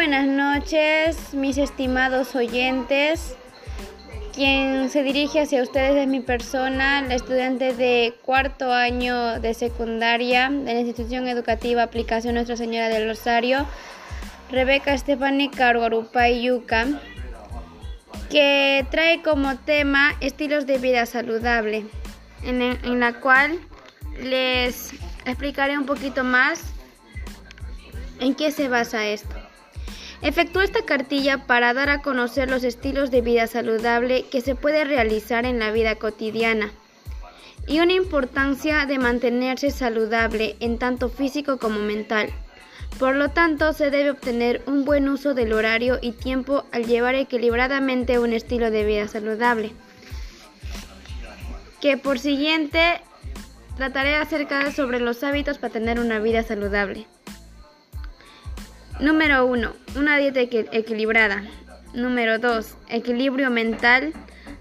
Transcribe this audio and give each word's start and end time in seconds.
buenas 0.00 0.26
noches, 0.26 1.34
mis 1.34 1.58
estimados 1.58 2.34
oyentes. 2.34 3.36
Quien 4.34 4.88
se 4.88 5.02
dirige 5.02 5.42
hacia 5.42 5.62
ustedes 5.62 5.94
es 5.94 6.08
mi 6.08 6.20
persona, 6.20 7.02
la 7.02 7.16
estudiante 7.16 7.74
de 7.74 8.14
cuarto 8.24 8.72
año 8.72 9.38
de 9.40 9.52
secundaria 9.52 10.48
de 10.48 10.72
la 10.72 10.80
institución 10.80 11.28
educativa 11.28 11.82
Aplicación 11.82 12.36
Nuestra 12.36 12.56
Señora 12.56 12.88
del 12.88 13.10
Rosario, 13.10 13.66
Rebeca 14.50 14.94
Estefani 14.94 15.50
Caruarupay 15.50 16.44
Yuca, 16.44 16.86
que 18.30 18.86
trae 18.90 19.20
como 19.20 19.58
tema 19.58 20.16
estilos 20.20 20.66
de 20.66 20.78
vida 20.78 21.04
saludable, 21.04 21.84
en 22.42 23.00
la 23.00 23.12
cual 23.20 23.60
les 24.18 24.94
explicaré 25.26 25.76
un 25.76 25.84
poquito 25.84 26.24
más 26.24 26.72
en 28.18 28.34
qué 28.34 28.50
se 28.50 28.68
basa 28.68 29.06
esto. 29.06 29.39
Efectuó 30.22 30.60
esta 30.62 30.82
cartilla 30.84 31.46
para 31.46 31.72
dar 31.72 31.88
a 31.88 32.02
conocer 32.02 32.50
los 32.50 32.62
estilos 32.62 33.10
de 33.10 33.22
vida 33.22 33.46
saludable 33.46 34.26
que 34.30 34.42
se 34.42 34.54
puede 34.54 34.84
realizar 34.84 35.46
en 35.46 35.58
la 35.58 35.70
vida 35.70 35.94
cotidiana 35.96 36.70
y 37.66 37.80
una 37.80 37.92
importancia 37.92 38.84
de 38.84 38.98
mantenerse 38.98 39.70
saludable 39.70 40.56
en 40.60 40.78
tanto 40.78 41.08
físico 41.08 41.58
como 41.58 41.78
mental. 41.78 42.30
Por 42.98 43.14
lo 43.14 43.30
tanto, 43.30 43.72
se 43.72 43.90
debe 43.90 44.10
obtener 44.10 44.62
un 44.66 44.84
buen 44.84 45.08
uso 45.08 45.34
del 45.34 45.52
horario 45.52 45.98
y 46.02 46.12
tiempo 46.12 46.64
al 46.72 46.86
llevar 46.86 47.14
equilibradamente 47.14 48.18
un 48.18 48.32
estilo 48.32 48.70
de 48.70 48.84
vida 48.84 49.08
saludable. 49.08 49.72
Que 51.80 51.96
por 51.96 52.18
siguiente 52.18 53.00
trataré 53.76 54.16
acerca 54.16 54.70
sobre 54.72 55.00
los 55.00 55.22
hábitos 55.22 55.58
para 55.58 55.72
tener 55.72 55.98
una 56.00 56.18
vida 56.18 56.42
saludable. 56.42 57.06
Número 59.00 59.46
1. 59.46 59.72
Una 59.96 60.18
dieta 60.18 60.40
equilibrada. 60.40 61.42
Número 61.94 62.38
2. 62.38 62.76
Equilibrio 62.90 63.50
mental. 63.50 64.12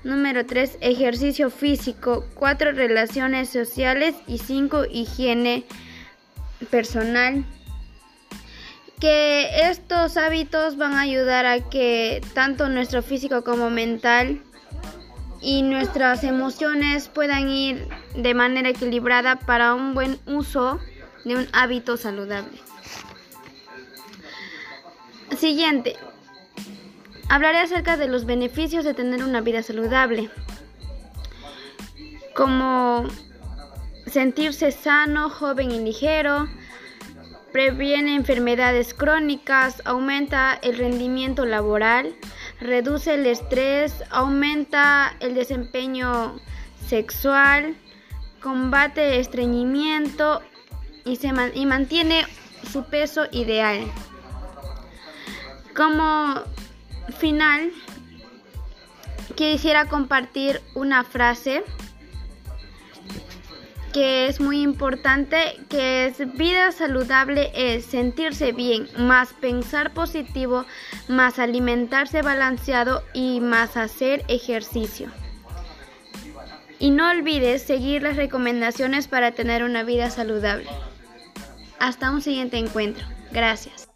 Número 0.06 0.46
3. 0.46 0.78
Ejercicio 0.80 1.50
físico. 1.50 2.26
4. 2.36 2.72
Relaciones 2.72 3.50
sociales. 3.50 4.16
Y 4.28 4.38
5. 4.38 4.86
Higiene 4.90 5.66
personal. 6.72 7.44
Que 9.02 9.70
estos 9.70 10.16
hábitos 10.16 10.78
van 10.78 10.94
a 10.94 11.02
ayudar 11.02 11.46
a 11.46 11.70
que 11.70 12.22
tanto 12.34 12.70
nuestro 12.70 13.04
físico 13.04 13.44
como 13.44 13.70
mental 13.70 14.42
y 15.42 15.64
nuestras 15.64 16.24
emociones 16.24 17.10
puedan 17.10 17.50
ir 17.50 17.88
de 18.16 18.34
manera 18.34 18.70
equilibrada 18.70 19.38
para 19.38 19.74
un 19.74 19.94
buen 19.94 20.18
uso 20.26 20.80
de 21.26 21.36
un 21.36 21.48
hábito 21.52 21.98
saludable. 21.98 22.58
Siguiente. 25.40 25.96
Hablaré 27.30 27.60
acerca 27.60 27.96
de 27.96 28.10
los 28.10 28.26
beneficios 28.26 28.84
de 28.84 28.94
tener 28.94 29.24
una 29.24 29.40
vida 29.40 29.64
saludable. 29.64 30.30
Como 32.36 33.08
sentirse 34.06 34.74
sano, 34.74 35.30
joven 35.30 35.72
y 35.72 35.80
ligero, 35.80 36.50
previene 37.54 38.16
enfermedades 38.16 38.94
crónicas, 38.94 39.82
aumenta 39.86 40.60
el 40.62 40.78
rendimiento 40.78 41.46
laboral, 41.46 42.14
reduce 42.60 43.14
el 43.14 43.26
estrés, 43.26 44.04
aumenta 44.10 45.16
el 45.22 45.36
desempeño 45.36 46.38
sexual, 46.86 47.78
combate 48.42 49.22
estreñimiento 49.22 50.42
y, 51.06 51.16
se 51.16 51.32
y 51.54 51.66
mantiene 51.66 52.26
su 52.70 52.84
peso 52.84 53.26
ideal. 53.32 53.90
Como 55.80 56.34
final, 57.20 57.72
quisiera 59.36 59.86
compartir 59.86 60.60
una 60.76 61.06
frase 61.06 61.64
que 63.94 64.28
es 64.28 64.42
muy 64.42 64.62
importante, 64.62 65.58
que 65.70 66.08
es 66.08 66.36
vida 66.36 66.74
saludable 66.74 67.54
es 67.56 67.86
sentirse 67.86 68.52
bien, 68.52 68.90
más 68.98 69.32
pensar 69.32 69.94
positivo, 69.94 70.66
más 71.08 71.40
alimentarse 71.40 72.24
balanceado 72.24 73.02
y 73.14 73.40
más 73.40 73.78
hacer 73.78 74.26
ejercicio. 74.28 75.10
Y 76.78 76.90
no 76.90 77.10
olvides 77.10 77.62
seguir 77.64 78.04
las 78.04 78.18
recomendaciones 78.18 79.08
para 79.08 79.32
tener 79.32 79.64
una 79.64 79.84
vida 79.84 80.10
saludable. 80.10 80.68
Hasta 81.80 82.12
un 82.12 82.22
siguiente 82.22 82.58
encuentro. 82.58 83.06
Gracias. 83.32 83.89